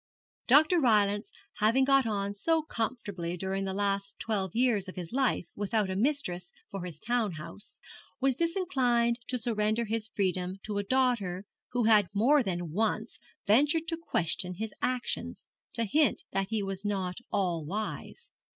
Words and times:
Dr. 0.47 0.79
Rylance 0.79 1.31
having 1.57 1.83
got 1.83 2.07
on 2.07 2.33
so 2.33 2.63
comfortably 2.63 3.37
during 3.37 3.65
the 3.65 3.71
last 3.73 4.15
twelve 4.17 4.55
years 4.55 4.87
of 4.87 4.95
his 4.95 5.11
life 5.13 5.45
without 5.55 5.91
a 5.91 5.95
mistress 5.95 6.51
for 6.71 6.85
his 6.85 6.99
town 6.99 7.33
house, 7.33 7.77
was 8.19 8.35
disinclined 8.35 9.19
to 9.27 9.37
surrender 9.37 9.85
his 9.85 10.07
freedom 10.15 10.57
to 10.63 10.79
a 10.79 10.83
daughter 10.83 11.45
who 11.73 11.83
had 11.83 12.09
more 12.15 12.41
than 12.41 12.71
once 12.71 13.19
ventured 13.45 13.87
to 13.89 13.95
question 13.95 14.55
his 14.55 14.73
actions, 14.81 15.47
to 15.73 15.83
hint 15.83 16.23
that 16.31 16.49
he 16.49 16.63
was 16.63 16.83
not 16.83 17.17
all 17.31 17.63
wise. 17.63 18.31